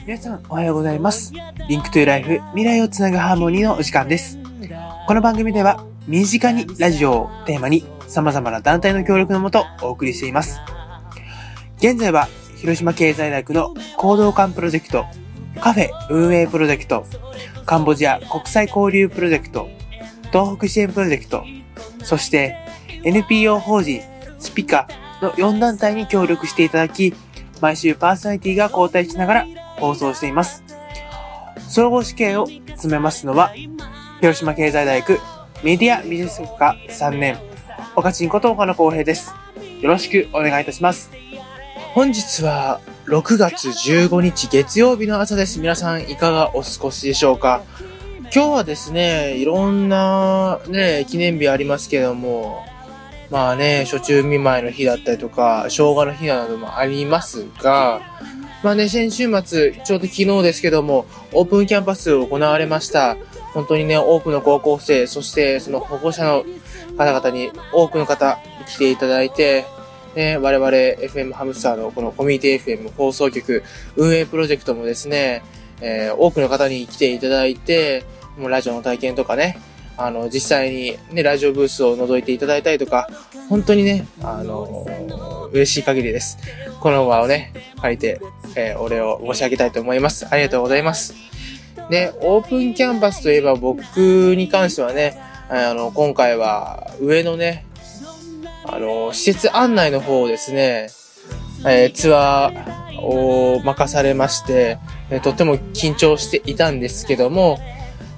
[0.00, 1.32] 皆さんおはようございます。
[1.68, 4.38] Link to Life 未来をつなぐハーモニーのお時間です。
[5.06, 10.60] この番組では身近にラジオをテーマに様々な団体の協力のもとお送りしています。
[11.78, 15.06] 現在は広島経済大学の興動館プロジェクト、
[15.60, 17.04] カフェ運営プロジェクト、
[17.64, 19.68] カンボジア国際交流プロジェクト、
[20.30, 21.44] 東北支援プロジェクト、
[22.04, 22.56] そして
[23.02, 24.02] NPO 法人
[24.38, 24.88] スピカ
[25.22, 27.14] の4団体に協力していただき、
[27.60, 29.46] 毎週パーソナリティが交代しながら
[29.78, 30.62] 放送しています。
[31.68, 33.52] 総合試験を詰めますのは、
[34.20, 35.20] 広島経済大学
[35.62, 37.38] メディア美術科3年、
[37.94, 39.32] 岡ちんこと岡野光平です。
[39.80, 41.10] よろしくお願いいたします。
[41.94, 45.60] 本日は6月15日月曜日の朝です。
[45.60, 47.62] 皆さんいかがお過ごしでしょうか？
[48.34, 52.64] 今日はですね、いろんなね、記念日ありますけども、
[53.30, 58.00] まあね、初中見舞いの日だったりとか、生姜の日などもありますが、
[58.66, 63.16] まあね、先週末、ちょうど昨日ですけども、オープンキャンパス行われました。
[63.54, 66.44] 本当にね、多くの高校生、そしてその保護者の
[66.98, 69.66] 方々に多くの方来ていただいて、
[70.16, 73.62] ね、我々 FM ハムスターのこのコミュニティ FM 放送局
[73.94, 75.44] 運営プロジェクトもですね、
[75.80, 78.04] えー多くの方に来ていただいて、
[78.36, 79.60] もうラジオの体験とかね、
[79.96, 83.06] あの、実際にね、ラジオブースを覗いていただいたりとか、
[83.48, 86.38] 本当にね、あのー嬉しい限りです。
[86.86, 88.20] この場をね、借りて、
[88.54, 90.24] えーお礼を申し上げたいと思います。
[90.30, 91.16] ありがとうございます。
[91.90, 97.66] で、オープンキャンパスといえば僕に関してはね、あの、今回は上のね、
[98.64, 100.86] あの、施設案内の方をですね、
[101.66, 104.78] えーツアーを任されまして、
[105.10, 107.58] えとっても緊張していたんですけども、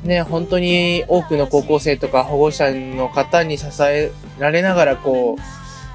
[0.05, 5.39] ね、本当に多くの高校生とか保護者の方に支えられながらこ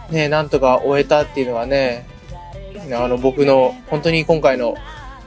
[0.09, 2.11] う、ね、なんとか終えたっていうのはね、
[2.91, 4.75] あの、僕の本当に今回の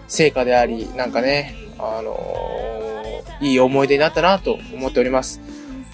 [0.09, 2.17] 成果であり、なんかね、あの
[3.41, 5.41] いい思い出になったなと思っております。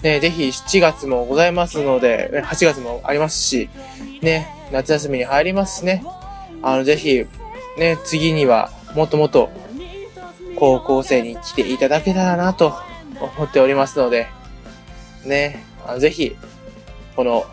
[0.01, 3.69] ね、ぜひ7月もございますので、8月もありますし、
[4.21, 6.03] ね、夏休みに入りますしね、
[6.61, 7.25] あの、ぜひ、
[7.77, 9.49] ね、次にはもっともっと
[10.57, 12.73] 高校生に来ていただけたらなと
[13.37, 14.27] 思っておりますので、
[15.25, 16.35] ね、あのぜひ、
[17.15, 17.45] この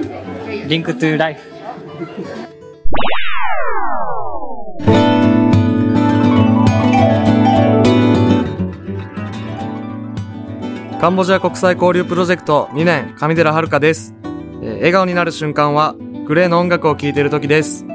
[0.67, 1.41] Link to Life
[11.03, 15.95] カンボジア国際交流プロジェクト2年上寺遥です、えー笑顔になる瞬間は
[16.25, 17.85] GLAY の音楽を聴いている時です。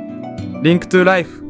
[0.62, 1.42] リンクトゥライフ。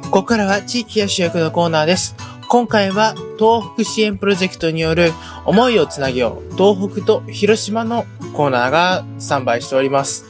[0.00, 2.25] ここからは地域や主役のコーナーです。
[2.48, 5.12] 今回は東北支援プロジェクトによる
[5.44, 8.04] 思いをつなげよう東北と広島の
[8.34, 10.24] コーナーがスタンバイしております。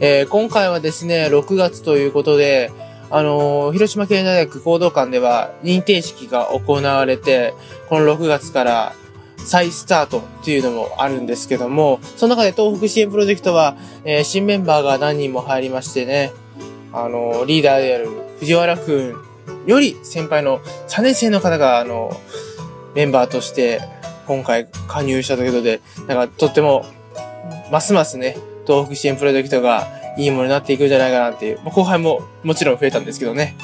[0.00, 2.70] えー今回はですね、6月ということで、
[3.10, 7.52] あのー広島経済大学行動館では認定式が行われて、
[7.88, 8.92] この6月から
[9.38, 16.32] 再スタートっていうのもあるんですけども、その中で東北支援プロジェクトは、えー新メンバーが何人も入りましてね、
[16.92, 18.08] あのーリーダーである
[18.38, 19.25] 藤原くん
[19.66, 22.18] より先輩の3年生の方が、あの、
[22.94, 23.82] メンバーとして
[24.26, 26.86] 今回加入したということで、なんかとっても、
[27.70, 28.36] ますますね、
[28.66, 29.86] 東北支援プロジェクトが
[30.16, 33.56] いいものになっていくんじゃないかなっていう、まあ、後輩ももちろん増えたんですけどね。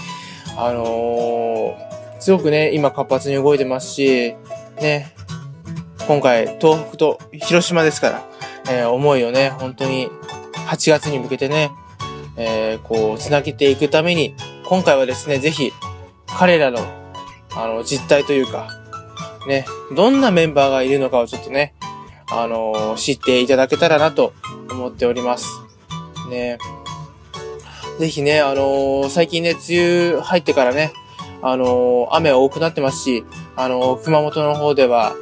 [0.56, 4.34] あのー、すごくね、今活発に動いてますし、
[4.80, 5.14] ね、
[6.06, 8.24] 今回東北と広島ですから、
[8.70, 10.08] えー、思いをね、本当に
[10.66, 11.70] 8月に向けてね、
[12.36, 14.34] えー、こう、つなげていくために、
[14.64, 15.72] 今回はですね、ぜひ、
[16.38, 16.78] 彼らの、
[17.54, 18.68] あの、実態というか、
[19.46, 21.74] ね、どんなメンバーがいるのかをちょっとね、
[22.30, 24.32] あのー、知っていただけたらなと
[24.70, 25.48] 思っております。
[26.30, 26.58] ね。
[27.98, 30.92] ぜひね、あのー、最近ね、梅雨入ってからね、
[31.42, 33.24] あのー、雨多くなってますし、
[33.56, 35.14] あの熊本の方では、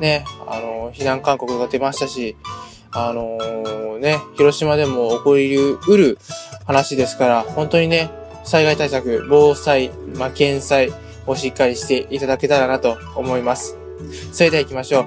[0.00, 2.36] ね、あの避難勧告が出ましたし、
[2.92, 6.18] あのね、広島でも起こりうる
[6.66, 8.10] 話ですから、本当にね、
[8.44, 10.92] 災害対策、防災、まあ、減災
[11.26, 13.76] をしっかりしていただけたらなと思います。
[14.32, 15.06] それでは行きましょう。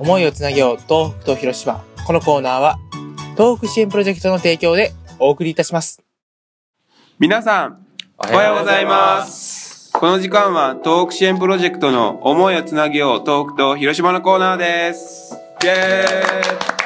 [0.00, 1.82] 思いをつなげよう、東北と広島。
[2.06, 2.78] このコーナーは、
[3.36, 6.02] 東北支援プロジェクトの提供でお送りいたします。
[7.18, 7.86] 皆さん、
[8.18, 9.92] おはようございます。
[9.92, 15.34] この時間は東北支援プロジェクトの思いをつなげよう、東北と広島のコーナーです。
[15.62, 16.77] イェーイ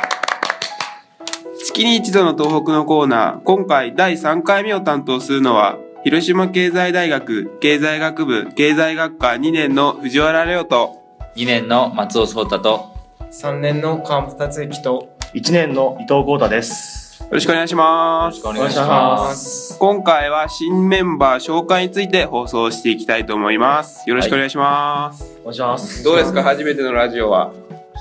[1.72, 11.00] 月に一度の東北のコーナー、今回第3回目を担当するのは、広島経済大学経済学部経済学科2年の藤原レオと、
[11.34, 12.94] 2年の松尾聡太と、
[13.30, 17.22] 3年の川本達之と、1年の伊藤幸太です。
[17.22, 18.36] よろしくお願いします。
[18.36, 19.78] よろしくお願いします。
[19.78, 24.06] 今回は新メンバー紹介について放送していきたいと思います。
[24.06, 25.22] よろしくお願いします。
[25.22, 26.04] はい、お願いします。
[26.04, 26.42] どうですか？
[26.42, 27.54] 初めてのラジオは。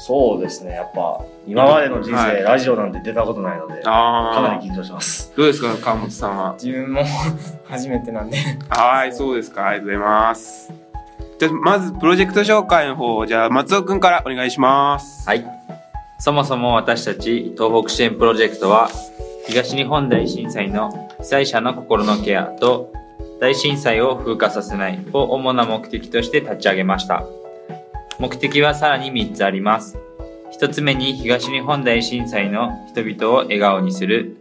[0.04, 5.32] そうですね、やっぱ、今までの人生、はい、ラジオなんて出たことないので、かなり緊張します。
[5.38, 6.54] どうですか、川本さんは？
[6.54, 7.04] 自分も
[7.66, 8.38] 初めてなんで。
[8.70, 10.74] はい、そうですか、ありがとうございます。
[11.40, 15.28] じゃまず、プロジェクト紹介の方、じゃあ、松尾くんからお願いします。
[15.30, 15.46] はい。
[16.18, 18.90] そもそも私たち、東北支援プロジェクトは、
[19.46, 22.92] 東日本大震災の被災者の心のケアと、
[23.40, 27.24] 大震災を風化させないを主な目的として立ち上げました。
[28.22, 29.98] 目的はさらに3つあります。
[30.60, 34.38] 1つ目に東日本大震災の人々を笑顔にする。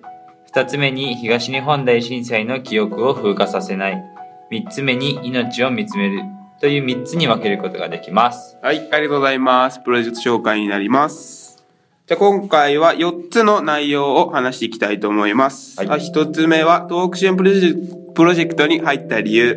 [0.52, 4.04] 2つ目に東日本大震災の記憶を風化させない。
[4.52, 6.20] 3つ目に命を見つめる。
[6.60, 8.58] という3つに分けることができます。
[8.60, 9.80] はい、ありがとうございます。
[9.80, 11.64] プロジェクト紹介になります。
[12.06, 15.78] じゃあ今回は4つの内容を話していきたいと思います。
[15.78, 19.56] はい、1つ目は東北支援プロジェクトに入った理由。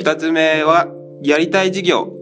[0.00, 0.88] 2つ目は
[1.22, 2.19] やりたい事業。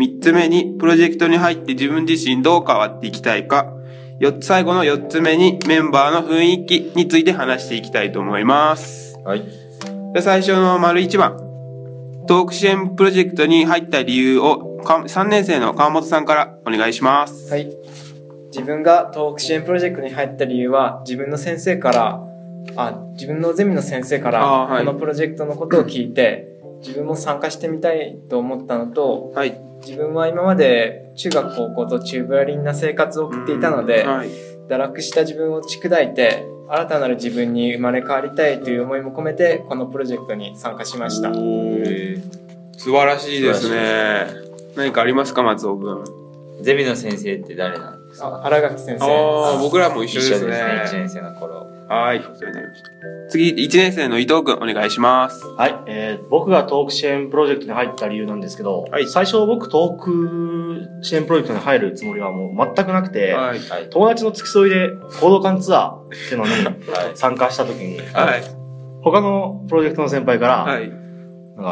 [0.00, 3.70] 三つ目に、プロジェクトに入って自分自身どう変わっていきたいか。
[4.18, 9.18] 四つ、最後の四つ目に、メンバーの雰囲気について話していきたいと思います。
[9.26, 9.42] はい。
[10.14, 11.36] で最初の丸一番。
[12.26, 17.52] トーク支援プロジェクトに入った理由を、3年生の川本さんからお願いします。
[17.52, 17.70] はい。
[18.46, 22.22] 自分が東北支援プロジェクトに入った理由は、自分の先生から、
[22.76, 26.46] あ、自分のゼミの先生から、このプロジェクトのことを聞いて、
[26.80, 34.28] 自分も参加してみたいと思ったのと、はい、自分は今まで中学高校と中ぶらりんな生活を送っていたので、はい、
[34.68, 41.32] 堕落した自分を砕いて新たなる自分に生まれ変わりたいという思いも込めてこのプロジェクトに参加しました。
[41.34, 44.26] 素晴らしいですね。
[44.76, 46.04] 何かありますか松尾君？
[46.62, 48.42] ゼミの先生って誰なんですか？
[48.44, 49.04] 新垣先生。
[49.04, 50.50] あ僕らも一緒ですね。
[50.52, 52.90] ね1年生の頃はい、それになりました。
[53.28, 55.44] 次、1年生の伊藤君、お願いします。
[55.44, 66.52] はい、えー、僕が東北支援プロジェクトに入った理由なんですけど、はい、最初僕東北支援プロジェクトに入るつもりはもう全くなくて、はい、友達の付き添いで行動館ツアーっていうのに
[67.16, 68.42] 参加した時に、はい、
[69.02, 70.98] 他のプロジェクトの先輩から、はい、なん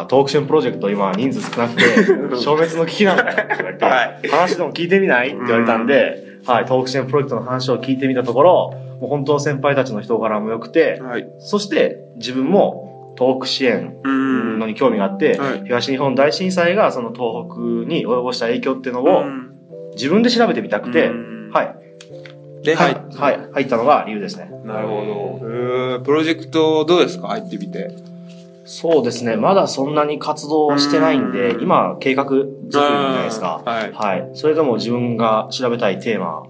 [0.00, 1.82] か、トークションプロジェクト今人数少なくて、
[2.42, 19.25] 消滅の危機なんだよって言われて、はい、話でも聞いてみないって言われたんで、はい、トークションプロジェクトの話を聞いてみたところ、もう本当先輩たちの人柄も良くて、はい、そして自分も東北支援のに興味があって、はい、東日本大震災がその東北に及ぼした影響っていうのを
[19.93, 21.11] 自分で調べてみたくて、
[21.52, 21.62] は
[22.62, 22.64] い。
[22.64, 24.50] で、はい、はい、入ったのが理由ですね。
[24.64, 26.00] なるほど。
[26.00, 27.28] プロジェクトどうですか？
[27.28, 27.90] 入ってみて。
[28.70, 29.37] そうですね。
[29.37, 33.62] まだそんなに活動してないんで、今計画作るじゃないですか。
[33.64, 33.92] はい。
[33.94, 34.30] はい。
[34.34, 36.46] それでも自分が調べたいテーマを、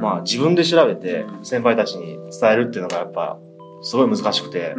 [0.00, 3.38] まあ自分で調べて先輩たちに伝えるっていうのがやっぱ
[3.82, 4.76] すごい難しくて、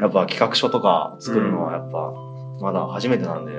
[0.00, 2.14] やっぱ企画書とか作るのはやっぱ
[2.58, 3.52] まだ初めてなんで、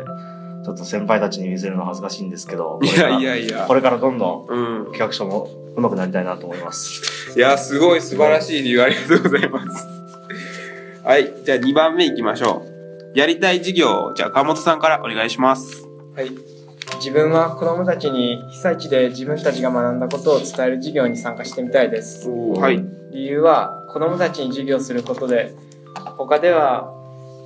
[0.65, 3.65] ちょっと先輩たちに見せるの恥ずかしいんですけど、いやいやいや。
[3.67, 7.37] これからどんどん企画書も上手くなりたいなと思います。
[7.37, 10.04] いや、すごい素晴らしい理由ありがとうございます。
[11.05, 11.31] はい。
[11.43, 12.65] じゃあ2番目いきましょ
[13.13, 13.17] う。
[13.17, 15.87] やりたい事業を、じゃあ、川本さんからお願いします。
[16.15, 16.31] はい。
[16.95, 22.27] 自分は子供たちに被災地で自分たちが学んだことを伝える授業に参加してみたいです。
[22.27, 22.83] はい。
[23.11, 25.55] 理由は子供たちに授業することで
[26.17, 26.91] 他では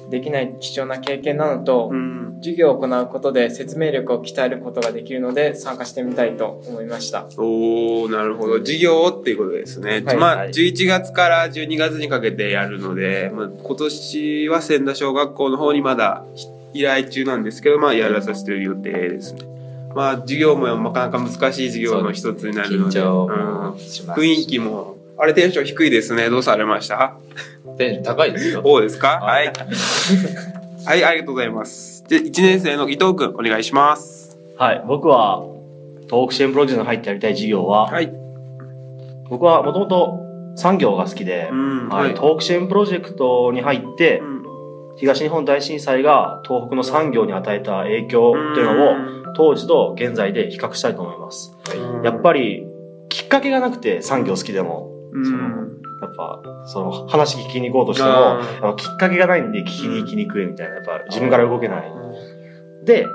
[0.09, 7.25] できない貴重な経験なのと、うん、授業を行うことで説明力を鍛えることができるので参加してみたいと思いました。
[7.37, 8.57] おー、なるほど。
[8.59, 10.01] 授業っていうことですね。
[10.05, 16.23] はい、まあ、11月から12月にかけてやるので、まあ、今年は千田小学校の方にまだ
[16.73, 19.41] 依頼中なんですけど、まあ、やらさせてる予定ですね。
[19.95, 26.29] まあ、授業もなかなか難しい授業の一つになるので、うん、雰囲気も、あれテンション低いですね。
[26.29, 27.17] どうされました？
[27.77, 28.61] テンション高いですよ。
[28.65, 29.19] そうですか？
[29.19, 29.51] はい。
[30.89, 32.03] はい、ありがとうございます。
[32.05, 34.39] で、1年生の伊藤くん、お願いします。
[34.57, 35.45] はい、僕は、
[36.09, 38.11] 東北支援プロジェクトに入ってやりたい事業は、はい、
[39.29, 40.19] 僕はもともと
[40.55, 44.23] 産業が好きで、はい、東北支援プロジェクトに入って、
[44.97, 51.55] 東日本大震災が東北の産業に与えた影響というのを当時と現在で比較したいと思います。
[52.03, 52.65] やっぱり
[53.09, 54.89] きっかけがなくて産業好きでも、
[55.23, 55.67] その
[56.01, 61.91] やっぱ、その話聞きに行こうとしても、きっかけがないんで聞きに行きにくいみたいな、やっぱ自分から動けない。
[62.85, 63.05] で、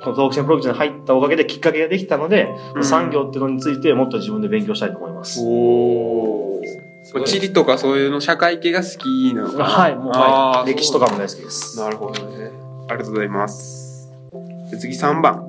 [0.00, 5.40] このトークションプロジェクトに入ったおかげできっかけができたので、うん、産業っていうのについてもっと自分で勉強したいと思います。
[5.42, 6.60] お
[7.24, 11.78] 地理とかそういうの社会系が好きなのかなはい、もう、はい、歴史とかも大好きです。
[11.78, 12.50] なるほどね。
[12.88, 14.12] ありがとうございます。
[14.78, 15.46] 次3番。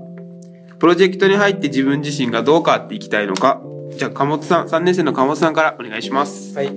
[0.79, 3.61] プロジェクトに入って自分自身がどう変わっていきたいのか
[3.97, 6.55] じゃあ、鴨さん、3年生の鴨さんからお願いします。
[6.55, 6.71] はい。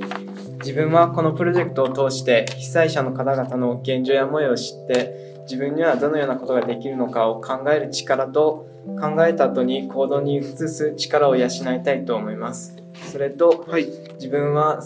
[0.62, 8.68] 自分はこのプロジェクトを通して被災者の方々の現状や思いを知って自分にはどのようなことができるのかを考える力と
[9.00, 11.50] 考えた後に行動に移す力を養い
[11.82, 12.76] たいと思います。
[13.10, 14.80] それと、はい、自分は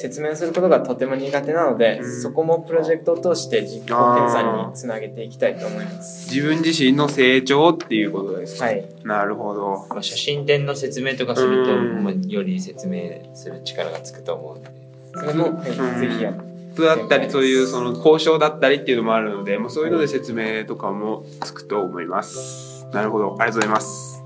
[0.00, 6.34] 説明することがとても苦手なので、うん、そこもプロジェクトを通して実行研鑽につなげていきたいと思います。
[6.34, 8.84] 自分自身の成長っていうことですはい。
[9.04, 11.78] なるほど、まあ、写真展の説明とかすると、う
[12.14, 14.70] ん、より説明する力がつくと思うんで。
[15.12, 16.32] それも、はい、ぜひや
[16.78, 22.86] だったりそういうその交渉だったりっていうのもあるので、まあ、そういうので説明とかもつくと思います。
[22.92, 23.36] なるほど。
[23.38, 24.22] ありがとうございます。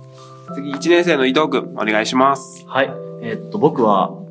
[0.54, 2.64] 次1年生の伊藤君お願いします。
[2.68, 2.90] はい。
[3.22, 4.23] えー、っと僕は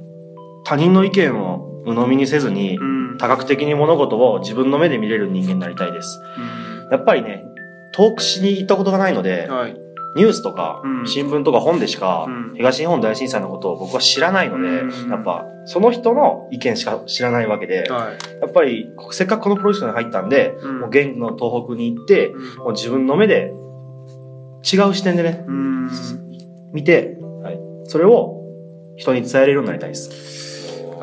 [0.64, 2.80] 他人の意見を鵜呑みにせずに、
[3.18, 6.20] 多角的に物事を自分の目で見れる人間になりたいです。
[6.92, 7.44] やっぱりね、
[7.92, 9.76] 遠くしに行ったことがないので、はい、
[10.16, 14.68] ニュースとか、新聞とか本でしか、東日本大震災のことを僕は知らないので、
[15.10, 23.54] やっぱ、その人の意見しか知らないわけで、はい、やっぱり、せっかくこのプロジェクトに入ったんで、もう現の東北に行って、もう自分の目で、
[24.62, 25.46] 違う視点でね、
[26.74, 28.44] 見て、はい、それを
[28.96, 30.53] 人に伝えれるようになりたいです。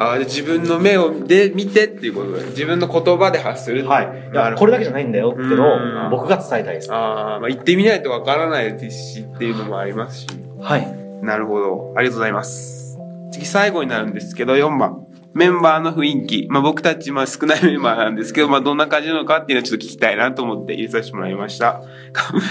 [0.02, 4.30] あ自分の目をで見てっていうことで自分の言葉で発するはい。
[4.32, 5.32] いやこれだけじゃないんだよ。
[5.32, 6.90] ってのを僕が伝えたいです。
[6.90, 10.26] ああまあ言ってみないとわからないですしっていうのもありますし。
[10.58, 10.96] はい。
[11.22, 11.92] なるほど。
[11.96, 12.98] ありがとうございます。
[13.30, 15.06] 次最後になるんですけど4番。
[15.34, 16.46] メンバーの雰囲気。
[16.50, 21.82] まあ、僕たち、まあ、少ないメンバーなんですけど、まあ、どんな感じなのかっていうのはちょっと聞きたいなと思って入れさせてもらいました。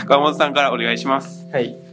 [0.08, 1.50] 川本 さんからお願いします。
[1.52, 1.89] はい。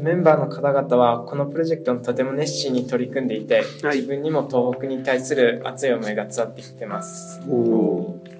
[0.00, 7.40] メンバーの方々はこのプロジェクトにとても熱心に取り組んでいて、はい、自分にも東北に対する熱い思いが伝わってきてます。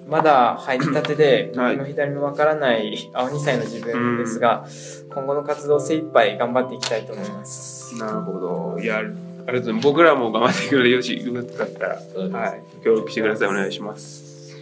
[0.07, 4.65] まだ入りたてで右の左のわからない青2歳の自分ですが、
[5.13, 7.97] 今後の活動精一杯頑張っていきたいと思います。
[7.97, 8.79] なるほど。
[8.79, 9.83] いやありがとうございます。
[9.83, 11.95] 僕らも頑張ってくれるよしよかったら、
[12.39, 13.47] はい、協力してください。
[13.47, 14.55] お願いします。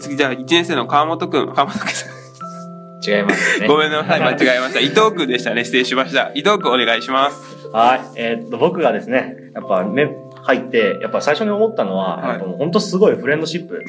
[0.00, 1.54] 次じゃあ1年生の川本くん。
[1.54, 2.13] 川本くん
[3.06, 3.68] 違いますね。
[3.68, 4.80] ごめんなさい、間違えました。
[4.80, 5.64] 伊藤君でしたね。
[5.64, 6.30] 失礼しました。
[6.34, 7.68] 伊藤君お願いします。
[7.68, 8.00] はい。
[8.16, 13.84] えー、っと、僕がですね、やっぱね、入って、やっぱ最初に思ったのは、はい、本当すごいフレンドシップ。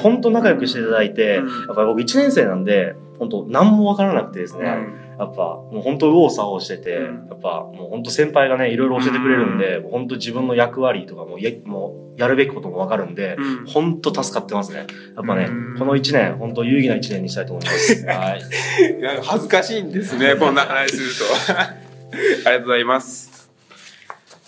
[0.00, 4.64] 本当仲良くしていただいて、うん、やっぱり僕1年生なんで、本当何もわからなくてですね、
[4.98, 14.86] うんやっぱ、もう本当右往左往してて、うん、やっぱもう本当先輩がね、いろいろ教えてくれるんで、うん、本当自分の役割とかもや、もうやるべきこともわかるんで、うん、本当助かってますね。
[15.16, 18.04] やっぱね、この一年、本当有意義な一年にしたいと思います。
[18.06, 18.42] はい。
[19.22, 21.60] 恥ずかしいんですね、 こんな話すると。
[21.60, 21.74] あ
[22.14, 23.50] りがとうございます。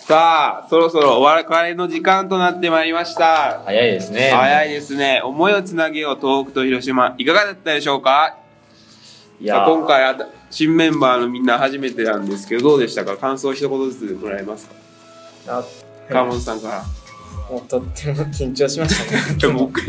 [0.07, 3.63] さあ、そろそろお別れの時間となってまいりました。
[3.65, 4.31] 早いですね。
[4.33, 5.21] 早いですね。
[5.25, 8.46] 思いをつなげよう東北と広島、いかがだったでしょうか？
[9.41, 10.17] いや今回
[10.51, 13.17] 新メンバーのみんな初めてなんですけどどうでしたか？
[13.17, 14.69] 感想一言ずつもらえます
[15.47, 15.59] か？
[15.59, 15.65] あ
[16.09, 16.85] 川本さんから。
[17.51, 19.53] もうとっても緊張しましたね。
[19.55, 19.81] 僕。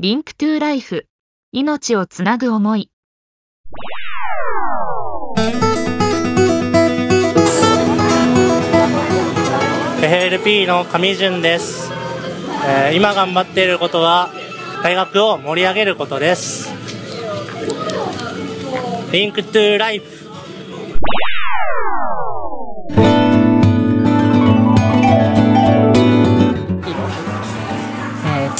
[0.01, 1.07] リンクトゥーライフ。
[1.51, 2.89] 命をつなぐ思い。
[9.99, 11.91] FLP の上順です、
[12.65, 14.29] えー、今頑張っていることは
[14.83, 16.71] 大学を盛り上げることです。
[19.11, 20.29] Link to Life。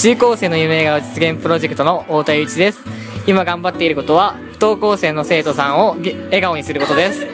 [0.02, 2.80] 中高生の夢笑顔実現プロジェクトの太田祐一です。
[3.28, 7.28] 今頑張っていることは不登校生の生徒さんを笑顔にすることです。